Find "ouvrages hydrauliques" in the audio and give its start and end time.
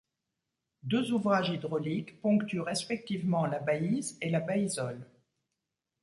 1.11-2.19